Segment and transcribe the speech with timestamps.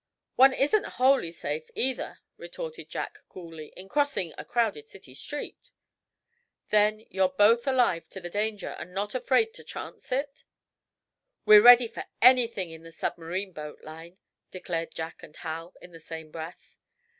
[0.35, 5.69] "One isn't wholly safe, either," retorted Jack, coolly, "in crossing a crowded city street."
[6.69, 10.43] "Then you're both alive to the danger, but not afraid to chance it?"
[11.45, 14.17] "We're ready for anything in the submarine boat line,"
[14.49, 16.77] declared Jack and Hal, in the same breath.